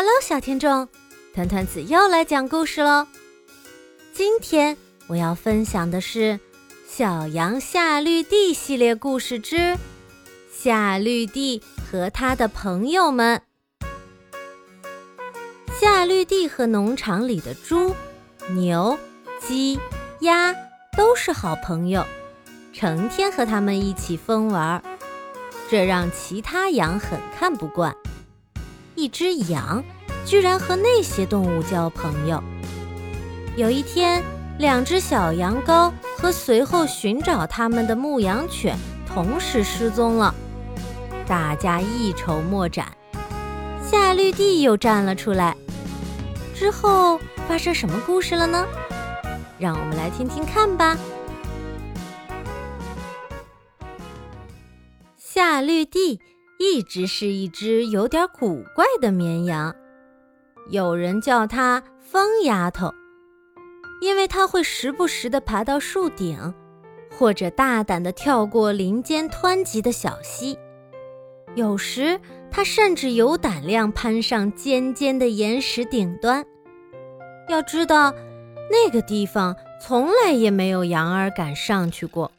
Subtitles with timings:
[0.00, 0.86] Hello，小听众，
[1.34, 3.08] 团团子又来讲故事喽。
[4.14, 4.76] 今天
[5.08, 6.34] 我要分享的是
[6.86, 9.56] 《小羊夏绿蒂》系列故事之
[10.52, 13.42] 《夏绿蒂和他的朋友们》。
[15.80, 17.92] 夏绿蒂和农场里的猪、
[18.50, 18.96] 牛、
[19.40, 19.80] 鸡、
[20.20, 20.54] 鸭
[20.96, 22.06] 都是好朋友，
[22.72, 24.80] 成天和他们一起疯玩，
[25.68, 27.92] 这让其他羊很看不惯。
[28.98, 29.84] 一只羊
[30.26, 32.42] 居然和那些动物交朋友。
[33.56, 34.20] 有一天，
[34.58, 38.76] 两只小羊羔和随后寻找它们的牧羊犬
[39.06, 40.34] 同时失踪了，
[41.28, 42.88] 大家一筹莫展。
[43.88, 45.56] 夏绿蒂又站了出来。
[46.52, 48.66] 之后发生什么故事了呢？
[49.60, 50.98] 让我们来听听看吧。
[55.16, 56.20] 夏绿蒂。
[56.58, 59.72] 一直是一只有点古怪的绵羊，
[60.70, 62.92] 有人叫它“疯丫头”，
[64.02, 66.52] 因为它会时不时地爬到树顶，
[67.16, 70.58] 或者大胆地跳过林间湍急的小溪。
[71.54, 76.44] 有时，它甚至有胆量攀上尖尖的岩石顶端。
[77.48, 78.12] 要知道，
[78.68, 82.32] 那个地方从来也没有羊儿敢上去过。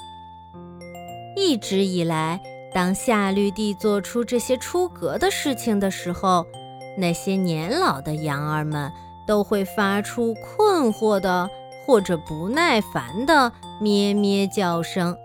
[1.37, 2.41] 一直以来。
[2.73, 6.45] 当夏绿蒂做出这些出格的事情的时候，
[6.97, 8.91] 那些年老的羊儿们
[9.25, 11.49] 都会发出困惑的
[11.85, 15.15] 或者不耐烦的咩咩叫声。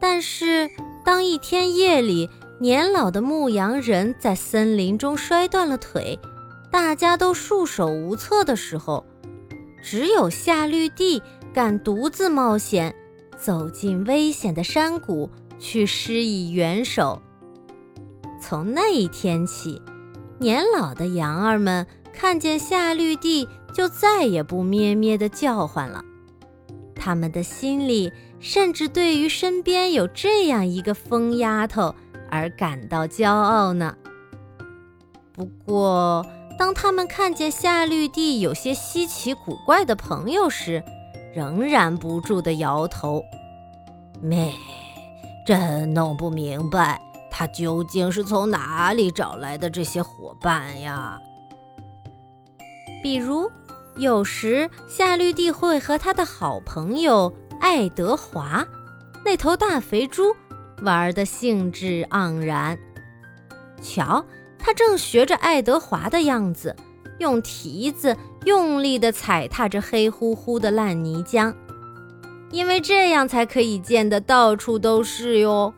[0.00, 0.68] 但是，
[1.04, 2.28] 当一天夜里
[2.60, 6.18] 年老的牧羊人在森林中摔断了腿，
[6.70, 9.04] 大家都束手无策的时候，
[9.80, 11.22] 只有夏绿蒂
[11.54, 12.92] 敢独自冒险，
[13.38, 15.30] 走进危险的山谷。
[15.62, 17.22] 去施以援手。
[18.40, 19.80] 从那一天起，
[20.40, 26.04] 年老的羊儿们看见夏绿蒂就再也不咩咩的叫唤了。
[26.96, 31.94] 他们的心里甚至对于身边有这样一个疯丫头
[32.28, 33.96] 而感到骄傲呢。
[35.32, 36.26] 不过，
[36.58, 40.82] 当他们看见夏绿蒂有些稀奇古怪的朋友时，
[41.32, 43.22] 仍然不住地摇头。
[44.20, 44.52] 咩。
[45.44, 51.18] 真弄不明白，他究竟是从哪里找来的这些伙伴呀？
[53.02, 53.50] 比如，
[53.96, 58.64] 有时夏绿蒂会和他的好朋友爱德华，
[59.24, 60.34] 那头大肥猪，
[60.82, 62.78] 玩得兴致盎然。
[63.82, 64.24] 瞧，
[64.58, 66.76] 他正学着爱德华的样子，
[67.18, 71.52] 用蹄子用力地踩踏着黑乎乎的烂泥浆。
[72.52, 75.72] 因为这样才可以溅得到处都是哟。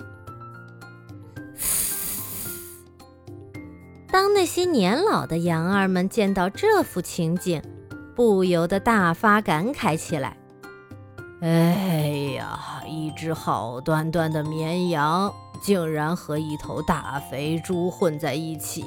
[4.10, 7.62] 当那些年老的羊儿们见到这幅情景，
[8.14, 10.36] 不由得大发感慨起来
[11.42, 18.84] ：“哎呀，一只好端端的绵羊，竟然和一头大肥猪混在一起，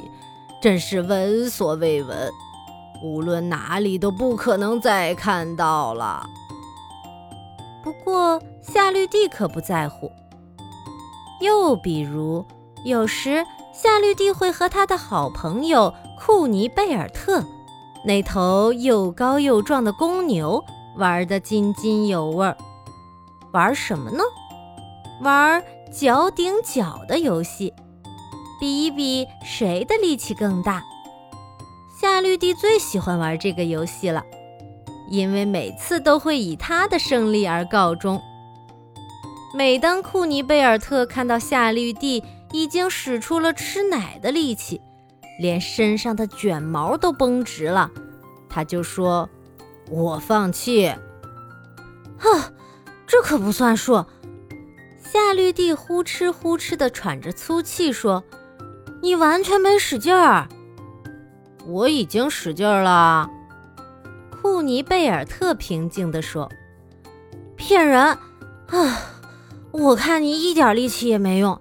[0.61, 2.31] 真是闻所未闻，
[3.03, 6.25] 无论哪里都不可能再看到了。”
[7.87, 10.11] 不过夏绿蒂可不在乎。
[11.39, 12.45] 又比如，
[12.83, 17.41] 有时夏绿蒂会和他的好朋友库尼贝尔特，
[18.03, 20.61] 那头又高又壮的公牛
[20.97, 22.57] 玩得津津有味儿。
[23.53, 24.21] 玩什么呢？
[25.21, 27.73] 玩脚顶脚的游戏，
[28.59, 30.83] 比一比谁的力气更大。
[32.01, 34.25] 夏绿蒂最喜欢玩这个游戏了。
[35.09, 38.21] 因为每次都会以他的胜利而告终。
[39.55, 44.81] 每当库尼贝尔特看到夏绿蒂已经使出了吃奶的力气，
[45.39, 47.89] 连身上的卷毛都绷直了，
[48.49, 49.29] 他就说
[49.89, 50.93] ：“我放弃。”
[52.19, 52.53] 哼，
[53.07, 54.05] 这可不算数。
[55.01, 58.23] 夏绿蒂呼哧呼哧地喘着粗气说
[59.01, 60.49] ：“你完全没使劲儿。”
[61.65, 63.29] 我已经使劲儿了。
[64.67, 66.51] 尼贝尔特平静地说
[67.55, 68.01] ：“骗人！
[68.01, 68.19] 啊，
[69.71, 71.59] 我看你一点力气也没用，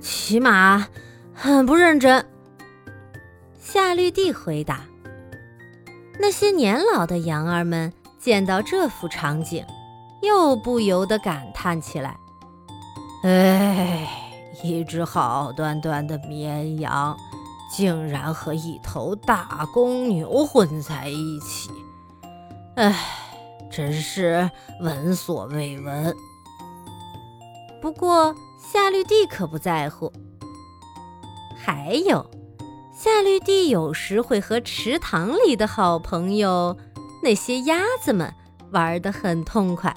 [0.00, 0.88] 起码
[1.32, 2.26] 很不认真。”
[3.62, 4.80] 夏绿蒂回答。
[6.18, 9.64] 那些年老的羊儿们见到这幅场景，
[10.20, 12.16] 又不由得感叹起来
[13.22, 14.08] ：“哎，
[14.64, 17.16] 一只好端端的绵羊，
[17.72, 21.70] 竟然和一头大公牛混在一起。”
[22.78, 22.94] 唉，
[23.68, 24.48] 真是
[24.80, 26.14] 闻所未闻。
[27.82, 30.12] 不过夏绿蒂可不在乎。
[31.56, 32.30] 还有，
[32.96, 36.78] 夏绿蒂有时会和池塘里的好朋友
[37.20, 38.32] 那些鸭子们
[38.70, 39.92] 玩得很痛快。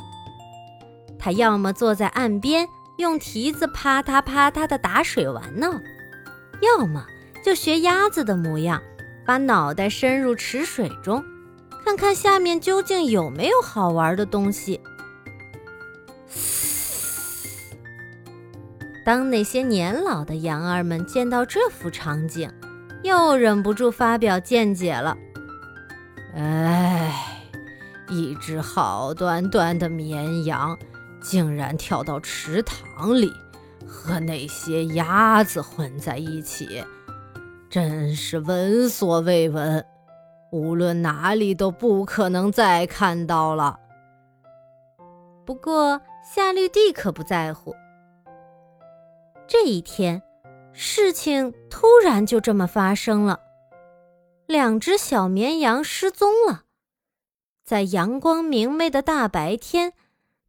[1.19, 2.67] 他要么坐在岸边
[2.97, 5.71] 用蹄子啪嗒啪嗒地打水玩闹，
[6.63, 7.05] 要么
[7.45, 8.81] 就学鸭子的模样，
[9.23, 11.23] 把脑袋伸入池水中，
[11.91, 14.79] 看看下面究竟有没有好玩的东西。
[19.03, 22.49] 当那些年老的羊儿们见到这幅场景，
[23.03, 25.17] 又忍不住发表见解了。
[26.33, 27.43] 哎，
[28.07, 30.79] 一只好端端的绵羊，
[31.21, 33.33] 竟然跳到池塘里，
[33.85, 36.81] 和那些鸭子混在一起，
[37.69, 39.85] 真是闻所未闻。
[40.51, 43.79] 无论哪里都不可能再看到了。
[45.45, 47.73] 不过夏绿蒂可不在乎。
[49.47, 50.21] 这一天，
[50.71, 53.39] 事情突然就这么发生了。
[54.45, 56.63] 两只小绵羊失踪了，
[57.63, 59.93] 在阳光明媚的大白天，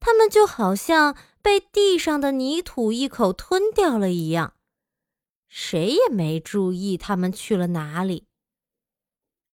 [0.01, 4.55] 它们就好像被地上的泥土一口吞掉了一样，
[5.49, 8.27] 谁也没注意它们去了哪里。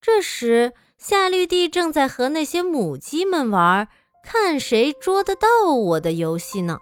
[0.01, 3.89] 这时，夏绿蒂正在和那些母鸡们玩
[4.23, 6.77] “看谁捉得到我”的游戏呢。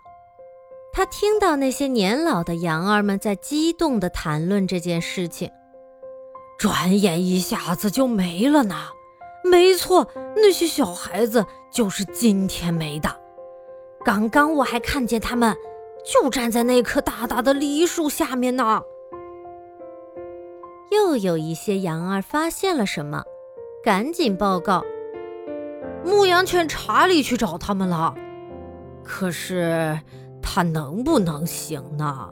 [0.93, 5.49] 他听到那些年老的羊儿们在激动地谈论这件事情，
[6.59, 8.75] 转眼一下子就没了呢。
[9.43, 11.43] 没错，那些小孩子
[11.73, 13.09] 就是今天没的。
[14.05, 15.55] 刚刚我还看见他们，
[16.05, 18.83] 就站在那棵大大的梨树下面呢。
[20.91, 23.23] 又有一些羊儿发现了什么，
[23.83, 24.83] 赶紧报告：
[26.05, 28.15] 牧羊犬查理去找他们了。
[29.03, 29.99] 可是。
[30.49, 32.29] 他能不能行呢？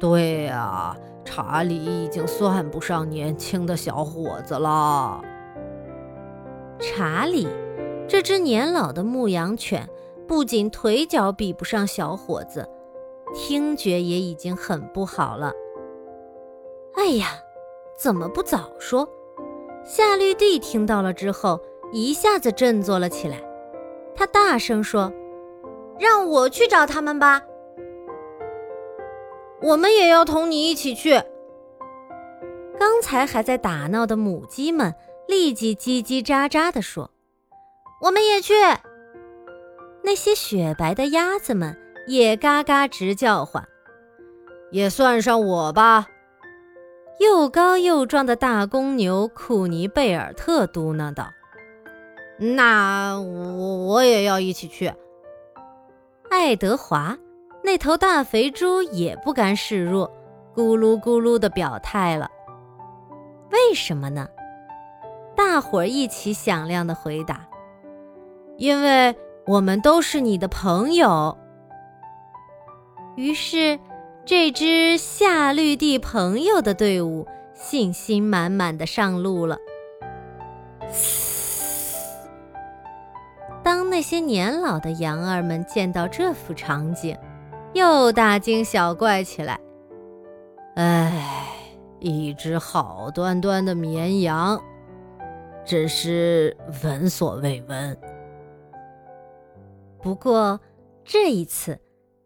[0.00, 0.96] 对呀，
[1.26, 5.22] 查理已经算不上年轻的小伙子了。
[6.80, 7.46] 查理，
[8.08, 9.86] 这只年老的牧羊犬，
[10.26, 12.66] 不仅腿脚比不上小伙子，
[13.34, 15.52] 听觉也已经很不好了。
[17.02, 17.30] 哎呀，
[17.98, 19.08] 怎么不早说？
[19.84, 21.60] 夏绿蒂听到了之后，
[21.90, 23.42] 一下子振作了起来。
[24.14, 25.12] 他大声说。
[25.98, 27.42] 让我去找他们吧，
[29.60, 31.22] 我们也要同你一起去。
[32.78, 34.92] 刚才还在打闹的母鸡们
[35.28, 37.10] 立即叽叽喳喳地说
[38.02, 38.54] ：“我们也去。”
[40.02, 41.76] 那些雪白的鸭子们
[42.08, 43.62] 也嘎嘎直叫唤
[44.72, 46.06] ：“也算上我吧。”
[47.22, 51.30] 又高又壮的大公牛库尼贝尔特嘟囔道
[52.36, 54.92] ：“那我我也要一起去。”
[56.28, 57.16] 爱德华，
[57.62, 60.10] 那头大肥猪也不甘示弱，
[60.52, 62.28] 咕噜咕噜地表态了。
[63.52, 64.26] 为什么呢？
[65.36, 67.46] 大伙儿一起响亮地回答
[68.58, 69.14] ：“因为
[69.46, 71.38] 我们都是你的朋友。”
[73.14, 73.78] 于是，
[74.24, 79.58] 这支夏绿蒂朋友的队伍信心满满地上路了。
[83.64, 87.18] 当那些年老的羊儿们见到这幅场景，
[87.72, 89.58] 又大惊小怪起来。
[90.76, 91.48] 唉，
[91.98, 94.62] 一只好端端的绵羊，
[95.64, 97.98] 真是闻所未闻。
[100.00, 100.60] 不过
[101.04, 101.78] 这一次，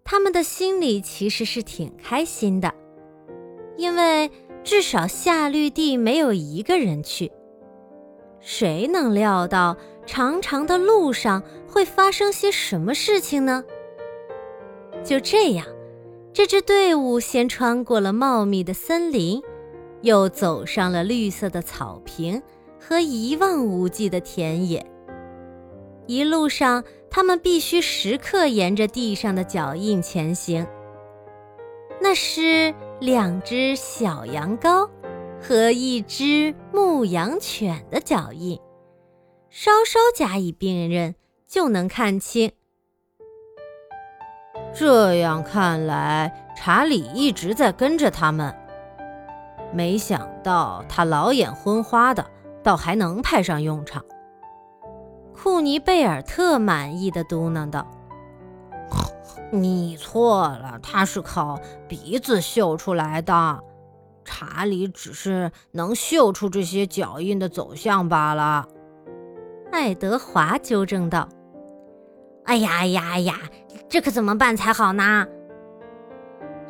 [0.06, 2.72] 他们的心里其实是挺开心的，
[3.76, 4.30] 因为
[4.64, 7.30] 至少夏绿蒂没有一个人去。
[8.40, 9.76] 谁能料到？
[10.06, 13.64] 长长的路上会发生些什么事情呢？
[15.02, 15.66] 就这样，
[16.32, 19.42] 这支队伍先穿过了茂密的森林，
[20.02, 22.40] 又走上了绿色的草坪
[22.78, 24.86] 和一望无际的田野。
[26.06, 26.84] 一路上，
[27.16, 30.66] 他们必须时刻沿着地上的脚印前行。
[31.98, 34.86] 那是两只小羊羔
[35.40, 38.60] 和一只牧羊犬的脚印。
[39.48, 41.14] 稍稍加以辨认，
[41.46, 42.52] 就能看清。
[44.74, 48.54] 这样看来，查理一直在跟着他们。
[49.72, 52.26] 没想到他老眼昏花的，
[52.62, 54.04] 倒还能派上用场。
[55.36, 57.86] 库尼贝尔特满意的嘟囔道
[59.52, 63.60] ：“你错了，他是靠鼻子嗅出来的。
[64.24, 68.66] 查理只是能嗅出这些脚印的走向罢了。”
[69.70, 71.28] 爱德华纠正道
[72.44, 73.38] ：“哎呀呀呀，
[73.88, 75.26] 这可怎么办才好呢？”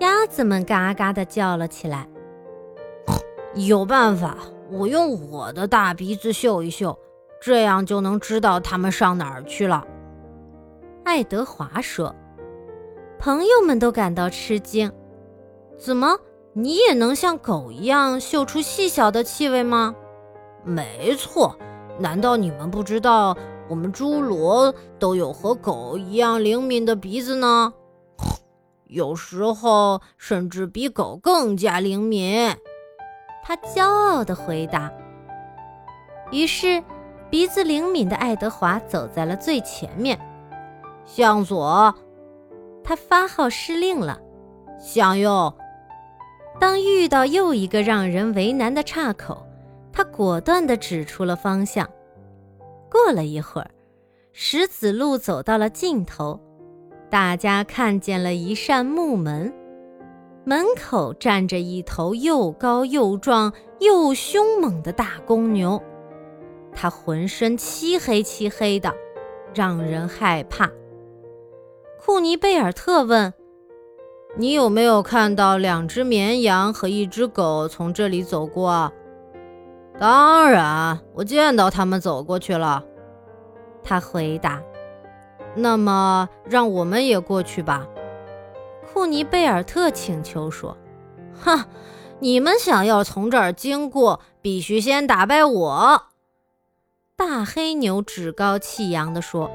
[0.01, 2.07] 鸭子们嘎嘎地叫了起来。
[3.55, 4.37] 有办法，
[4.71, 6.99] 我用我的大鼻子嗅一嗅，
[7.47, 9.87] 这样就能知道他们上哪儿去了。”
[11.07, 12.13] 爱德华说。
[13.21, 14.93] 朋友们都感到吃惊
[15.79, 16.19] ：“怎么，
[16.55, 19.95] 你也能像狗一样嗅出细小的气味吗
[20.65, 21.57] ？”“没错，
[22.01, 23.37] 难道你们不知道
[23.69, 27.73] 我们侏罗都有和狗一样灵敏的鼻子呢？
[28.89, 32.55] 有时候甚至比狗更加灵敏。”
[33.43, 34.93] 他骄傲地回答。
[36.33, 36.83] 于是，
[37.31, 40.19] 鼻子灵敏的爱德华走在了最前面，
[41.05, 41.95] 向左。
[42.85, 44.21] 他发号施令了，
[44.79, 45.53] 向右。
[46.61, 49.45] 当遇到又一个让人为难的岔口，
[49.93, 51.89] 他果断地指出了方向。
[52.89, 53.71] 过了一会儿，
[54.33, 56.41] 石子路走到了尽头，
[57.11, 59.53] 大家看见了一扇木门，
[60.45, 65.83] 门口站着一头又高又壮又凶猛的大公牛，
[66.77, 68.95] 他浑身漆黑漆黑的，
[69.55, 70.71] 让人害怕。
[71.99, 73.33] 库尼贝尔特问
[74.37, 78.93] ：“你有没有看到两只绵羊和一只狗从这里走过
[79.99, 82.85] ？”“当然，我见到他们走过去了。”
[83.83, 84.63] 他回答。
[85.57, 87.87] “那么，让我们也过去吧。”
[88.93, 90.77] 库尼贝尔特请求说。
[91.43, 91.65] “哼，
[92.21, 96.03] 你们想要从这儿经过，必须先打败我。”
[97.19, 99.51] 大黑牛趾高气扬地说。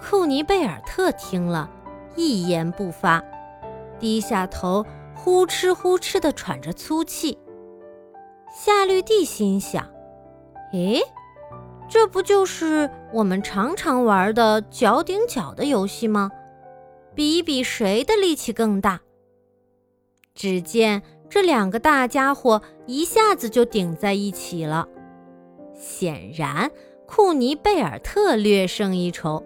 [0.00, 1.70] 库尼贝尔特听了
[2.16, 3.22] 一言不发，
[4.00, 7.38] 低下头，呼哧呼哧地喘着粗气。
[8.52, 9.88] 夏绿蒂心想
[10.74, 11.00] ：“诶，
[11.88, 16.32] 这不就是我们常常玩的脚顶脚的游戏吗？
[17.14, 19.02] 比一比谁的力气更大。”
[20.34, 24.88] 只见这两个大家伙一下子就顶在一起了。
[25.84, 26.70] 显然，
[27.06, 29.44] 库尼贝尔特略胜一筹。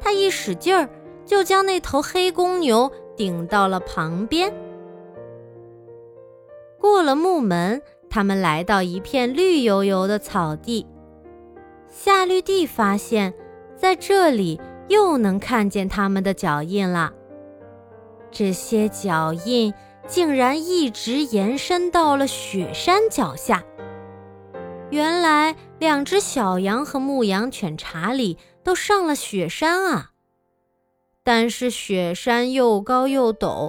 [0.00, 0.88] 他一使劲儿，
[1.26, 4.50] 就将那头黑公牛顶到了旁边。
[6.80, 10.86] 过了木门，他们来到一片绿油油的草地。
[11.86, 13.34] 夏绿蒂发现，
[13.76, 17.12] 在这里又能看见他们的脚印了。
[18.30, 19.74] 这些脚印
[20.06, 23.62] 竟然一直延伸到了雪山脚下。
[24.92, 28.38] 原来，两只小羊和牧羊犬查理。
[28.64, 30.10] 都上了雪山啊！
[31.24, 33.68] 但是雪山又高又陡，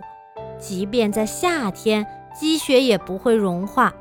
[0.59, 3.91] 即便在夏天，积雪也不会融化。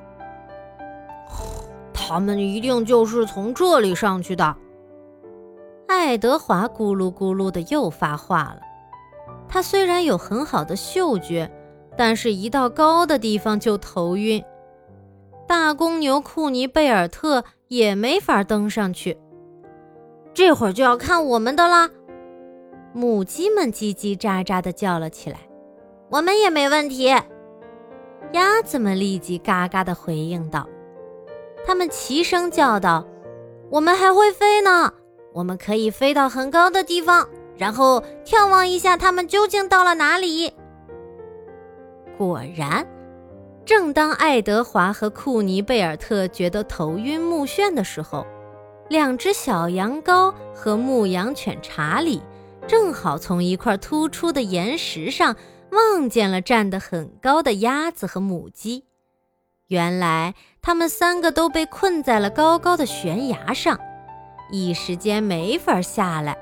[1.95, 4.55] 他们一定就是从这里上去的。
[5.89, 8.61] 爱德华咕噜咕噜的又发话了。
[9.49, 11.51] 他虽然有很好的嗅觉，
[11.97, 14.45] 但是一到高的地方就头晕。
[15.53, 19.19] 大公牛库尼贝尔特也没法登上去。
[20.33, 21.91] 这会儿就要看我们的啦，
[22.95, 25.41] 母鸡们叽叽喳喳地叫了起来。
[26.09, 27.05] 我们也没问题，
[28.33, 30.67] 鸭子们立即嘎嘎地回应道。
[31.67, 33.07] 他们齐声叫道
[33.69, 34.91] ：“我们还会飞呢，
[35.35, 37.29] 我们可以飞到很高的地方，
[37.59, 40.55] 然后眺望一下他们究竟到了哪里。”
[42.17, 42.87] 果然，
[43.65, 48.27] 正当爱德华和库尼贝尔特觉得头晕目眩的时候。
[48.89, 52.21] 两只小羊羔和牧羊犬查理
[52.67, 55.35] 正好从一块突出的岩石上
[55.71, 58.85] 望见了站得很高的鸭子和母鸡。
[59.69, 63.79] 原来，他们三个都被困在了高高的悬崖上，
[64.51, 66.37] 一时间没法下来。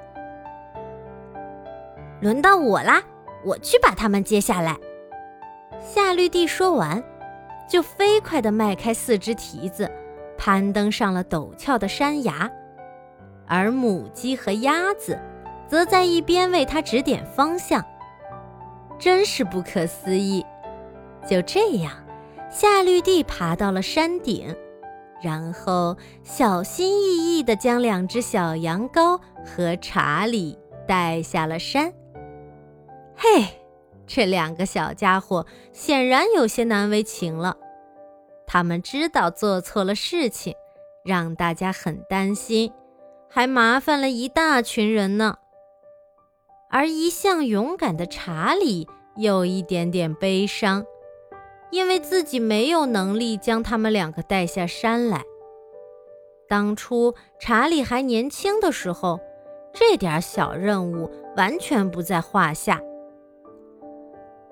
[2.21, 3.01] 轮到我啦，
[3.45, 4.77] 我去把他们接下来。
[5.81, 7.01] 夏绿蒂说完，
[7.71, 9.91] 就飞快地迈开四只蹄子。
[10.37, 12.51] 攀登上了陡峭的山崖，
[13.47, 15.19] 而母鸡和鸭子
[15.69, 17.85] 则在一边为它指点方向。
[18.99, 20.45] 真是不可思议！
[21.27, 21.93] 就这样，
[22.51, 24.57] 夏绿蒂爬到了山顶，
[25.23, 30.59] 然后小心翼翼地将两只小羊羔和查理
[30.89, 31.93] 带下了山。
[33.15, 33.45] 嘿，
[34.13, 37.57] 这两个小家伙显然有些难为情了。
[38.45, 40.53] 他们知道做错了事情，
[41.05, 42.73] 让大家很担心，
[43.29, 45.37] 还麻烦了一大群人呢。
[46.69, 50.85] 而一向勇敢的查理有一点点悲伤，
[51.71, 55.23] 因为自己没有能力将他们两个带下山来。
[56.49, 59.21] 当初查理还年轻的时候，
[59.73, 62.83] 这点小任务完全不在话下。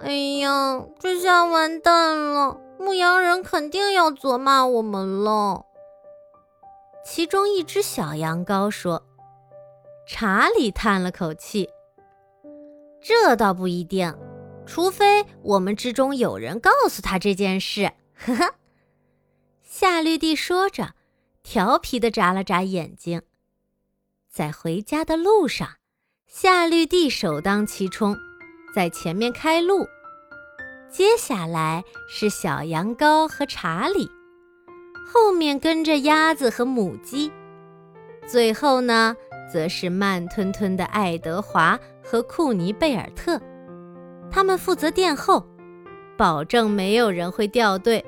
[0.01, 2.61] 哎呀，这下完蛋了！
[2.79, 5.67] 牧羊人肯定要责骂我们了。
[7.05, 9.05] 其中一只小羊羔说
[10.07, 11.69] ：“查理叹了口气，
[13.01, 14.15] 这倒不一定，
[14.65, 18.55] 除非我们之中有人告诉他这件事。”呵呵。
[19.63, 20.95] 夏绿蒂说着，
[21.43, 23.23] 调皮地眨了眨眼睛。
[24.31, 25.69] 在回家的路上，
[26.27, 28.17] 夏绿蒂首当其冲，
[28.75, 29.87] 在前面开路。
[30.91, 34.11] 接下来是小羊羔和查理。
[35.11, 37.33] 后面跟着鸭子和母鸡，
[38.27, 39.17] 最后呢，
[39.51, 43.41] 则是慢吞吞的爱德华和库尼贝尔特，
[44.31, 45.47] 他们负责殿后，
[46.17, 48.05] 保证没有人会掉队。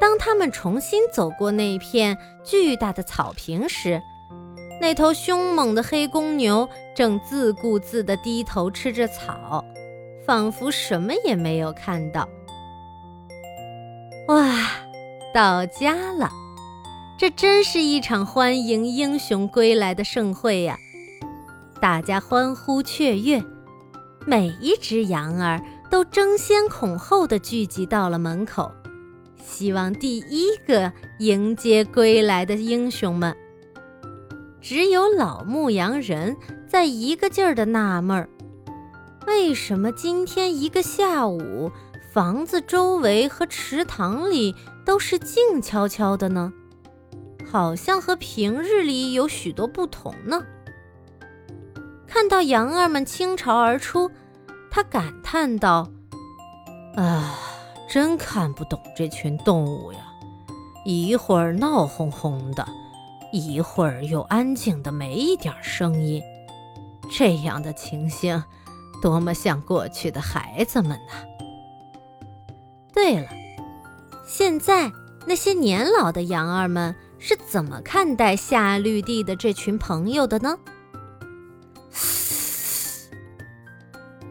[0.00, 4.00] 当他们重新走过那片巨大的草坪时，
[4.80, 9.64] 那头凶猛的黑公牛正自顾自地低头吃着草，
[10.26, 12.28] 仿佛什么也没有看到。
[14.28, 14.70] 哇！
[15.34, 16.30] 到家了，
[17.18, 20.78] 这真是一场欢迎英雄归来的盛会呀！
[21.80, 23.42] 大家欢呼雀跃，
[24.24, 28.70] 每一只羊儿都争先恐后地聚集到了门口，
[29.44, 33.36] 希望第一个迎接归来的英雄们。
[34.64, 38.30] 只有老牧羊人在一个劲儿地纳闷儿：
[39.26, 41.70] 为什么今天一个下午，
[42.14, 44.54] 房子周围和池塘里？
[44.86, 46.50] 都是静悄悄的呢，
[47.50, 50.42] 好像和平日里有许多不同呢。
[52.06, 54.10] 看到羊儿们倾巢而出，
[54.70, 55.88] 他感叹道
[56.96, 57.34] ：“啊，
[57.86, 59.98] 真看不懂这群动物呀！
[60.86, 62.66] 一会儿闹哄哄的，
[63.38, 66.22] 一会儿又安静的没一点声音。
[67.10, 68.42] 这样的情形，
[69.02, 71.12] 多么像过去的孩子们呢！”
[72.94, 73.26] 对了。
[74.26, 74.90] 现在
[75.26, 80.58] 那些年老的羊儿们是怎么看待夏绿蒂的这群朋友的呢？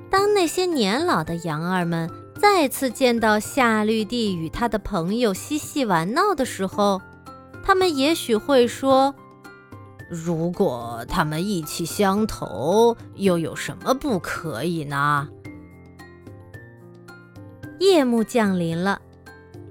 [0.10, 7.00] 当那些年老的羊儿们再次见到夏绿蒂与他的朋友嬉戏玩闹的时候，
[7.64, 9.16] 他们也许会说
[10.12, 15.30] ：“如果他们意气相投，又有什么不可以呢？”
[17.80, 19.02] 夜幕降临了。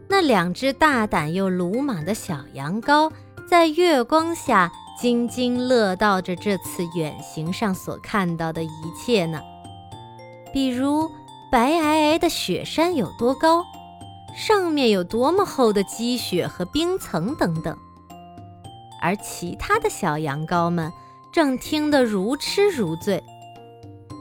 [0.08, 3.10] 那两只大胆又鲁莽的小羊羔
[3.48, 9.40] 在月光下津津乐道着这次远行上所看到的一切呢，
[10.52, 11.10] 比如
[11.50, 13.64] 白皑皑的雪山有多高，
[14.36, 17.76] 上面有多么厚的积雪和冰层等等。
[19.00, 20.92] 而其他的小羊羔们
[21.32, 23.22] 正听得如痴如醉，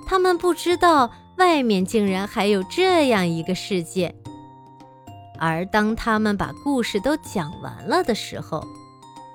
[0.08, 4.14] 他们不知道外面竟然还有这样一个世界。
[5.40, 8.66] 而当他们把故事都讲完了的时候，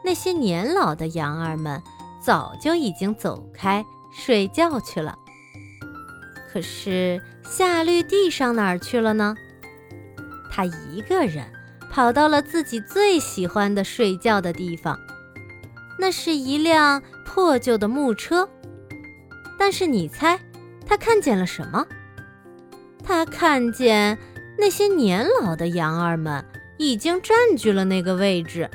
[0.05, 1.83] 那些年老的羊儿们
[2.21, 5.17] 早就已经走开睡觉去了。
[6.53, 9.37] 可是夏绿蒂上哪儿去了呢？
[10.57, 11.45] 他一个人
[11.90, 14.99] 跑到了自己最喜欢的睡觉的地方，
[15.99, 18.49] 那是一辆破旧的木车。
[19.59, 20.40] 但是你猜，
[20.87, 21.87] 他看见了什么？
[23.05, 24.16] 他看见。
[24.59, 26.42] 那些年老的羊儿们
[26.79, 28.71] 已经占据了那个位置，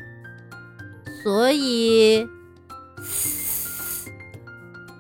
[1.23, 2.27] 所以，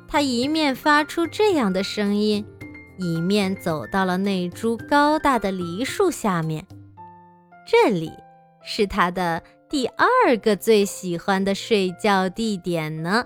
[0.07, 2.43] 他一面发出这样的声音，
[2.97, 6.65] 一面走到了那株高大的梨树下面。
[7.71, 8.11] 这里
[8.61, 13.23] 是他的第二个最喜欢的睡觉地点呢。